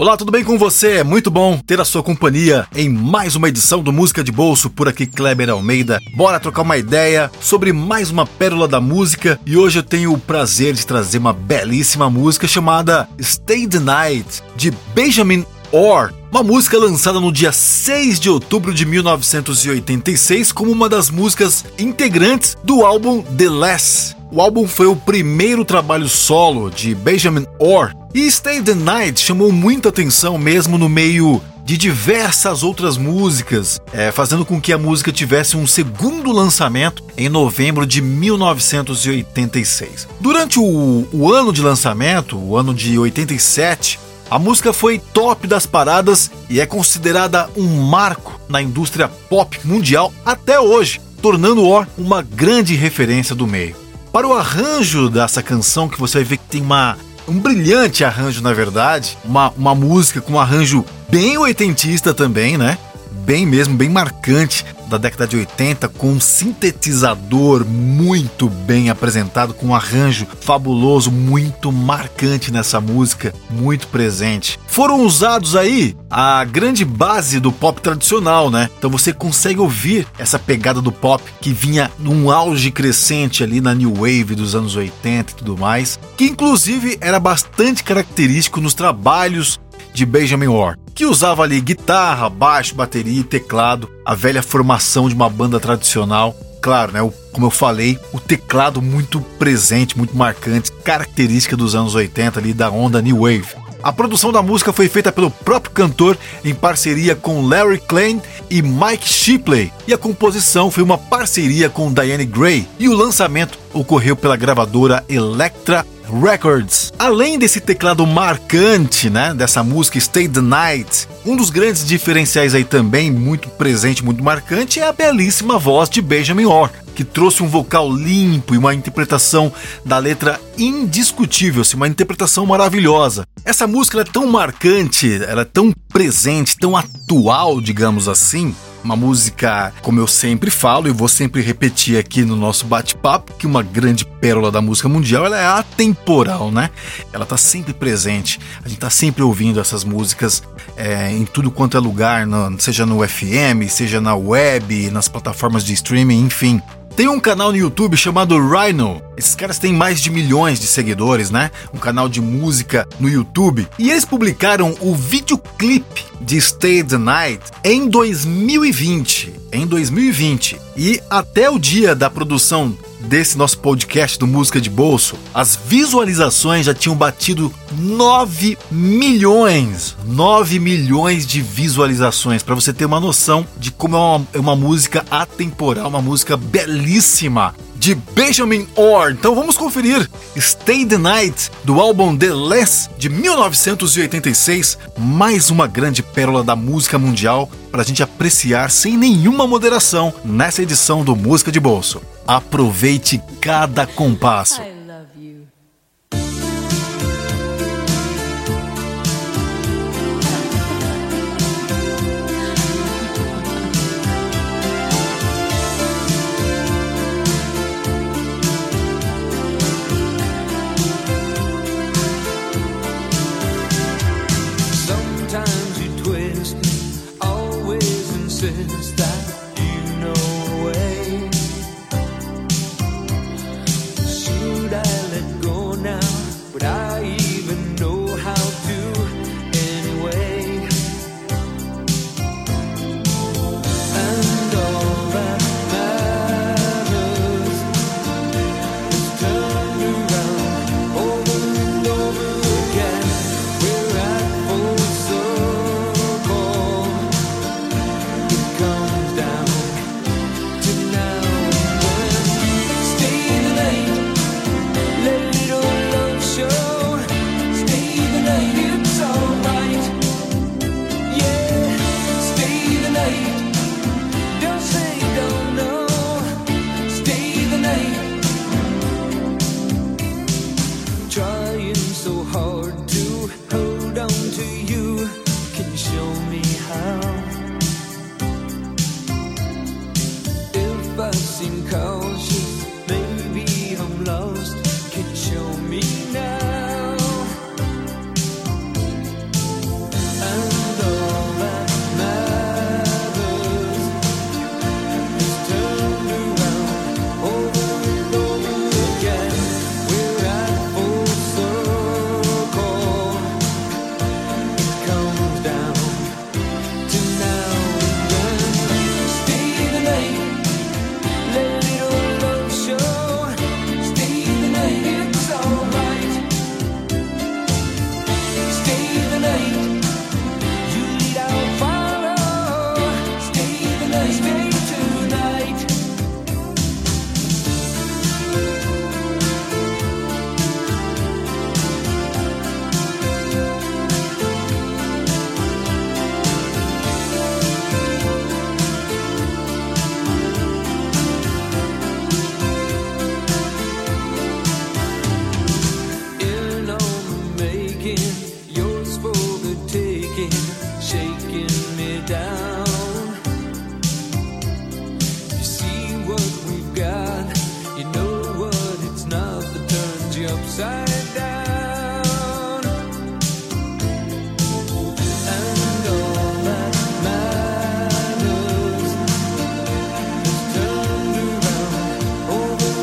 [0.00, 0.92] Olá, tudo bem com você?
[0.92, 4.70] É muito bom ter a sua companhia em mais uma edição do Música de Bolso
[4.70, 6.00] por aqui, Kleber Almeida.
[6.16, 10.18] Bora trocar uma ideia sobre mais uma pérola da música e hoje eu tenho o
[10.18, 16.14] prazer de trazer uma belíssima música chamada Stay the Night de Benjamin Orr.
[16.32, 22.56] Uma música lançada no dia 6 de outubro de 1986 como uma das músicas integrantes
[22.64, 24.19] do álbum The Last.
[24.32, 29.50] O álbum foi o primeiro trabalho solo de Benjamin Orr e Stay the Night chamou
[29.50, 35.10] muita atenção mesmo no meio de diversas outras músicas, é, fazendo com que a música
[35.10, 40.06] tivesse um segundo lançamento em novembro de 1986.
[40.20, 43.98] Durante o, o ano de lançamento, o ano de 87,
[44.30, 50.12] a música foi top das paradas e é considerada um marco na indústria pop mundial
[50.24, 53.79] até hoje, tornando o uma grande referência do meio.
[54.12, 56.96] Para o arranjo dessa canção, que você vai ver que tem uma
[57.28, 59.16] um brilhante arranjo, na verdade.
[59.24, 62.76] Uma, uma música com um arranjo bem oitentista também, né?
[63.24, 69.68] Bem mesmo, bem marcante da década de 80 com um sintetizador muito bem apresentado, com
[69.68, 74.58] um arranjo fabuloso, muito marcante nessa música, muito presente.
[74.66, 78.68] Foram usados aí a grande base do pop tradicional, né?
[78.78, 83.74] Então você consegue ouvir essa pegada do pop que vinha num auge crescente ali na
[83.74, 89.60] New Wave dos anos 80 e tudo mais, que inclusive era bastante característico nos trabalhos
[89.92, 95.14] de Benjamin Orr, que usava ali guitarra, baixo, bateria e teclado, a velha formação de
[95.14, 96.36] uma banda tradicional.
[96.60, 97.00] Claro, né,
[97.32, 102.70] como eu falei, o teclado muito presente, muito marcante, característica dos anos 80 ali da
[102.70, 103.69] onda New Wave.
[103.82, 108.60] A produção da música foi feita pelo próprio cantor em parceria com Larry Klein e
[108.60, 114.14] Mike Shipley, e a composição foi uma parceria com Diane Gray, e o lançamento ocorreu
[114.14, 115.86] pela gravadora Elektra
[116.22, 116.92] Records.
[116.98, 122.64] Além desse teclado marcante, né, dessa música Stay the Night, um dos grandes diferenciais aí
[122.64, 126.70] também, muito presente, muito marcante, é a belíssima voz de Benjamin Orr,
[127.00, 129.50] que trouxe um vocal limpo e uma interpretação
[129.82, 133.24] da letra indiscutível, assim, uma interpretação maravilhosa.
[133.42, 139.72] Essa música é tão marcante, ela é tão presente, tão atual, digamos assim, uma música,
[139.80, 144.04] como eu sempre falo e vou sempre repetir aqui no nosso bate-papo, que uma grande
[144.04, 146.68] pérola da música mundial, ela é atemporal, né?
[147.14, 148.38] Ela tá sempre presente.
[148.62, 150.42] A gente tá sempre ouvindo essas músicas
[150.76, 155.64] é, em tudo quanto é lugar, no, seja no FM, seja na web, nas plataformas
[155.64, 156.60] de streaming, enfim.
[156.96, 159.02] Tem um canal no YouTube chamado Rhino.
[159.16, 161.50] Esses caras têm mais de milhões de seguidores, né?
[161.72, 163.66] Um canal de música no YouTube.
[163.78, 169.32] E eles publicaram o videoclipe de Stay the Night em 2020.
[169.52, 170.60] Em 2020.
[170.76, 176.66] E até o dia da produção desse nosso podcast do Música de Bolso, as visualizações
[176.66, 179.96] já tinham batido 9 milhões.
[180.04, 184.56] 9 milhões de visualizações, para você ter uma noção de como é uma, é uma
[184.56, 189.12] música atemporal, uma música belíssima de Benjamin Orr.
[189.12, 190.06] Então vamos conferir
[190.38, 196.98] Stay the Night do álbum The Less de 1986, mais uma grande pérola da música
[196.98, 202.02] mundial para a gente apreciar sem nenhuma moderação nessa edição do Música de Bolso.
[202.26, 204.60] Aproveite cada compasso.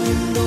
[0.07, 0.46] mundo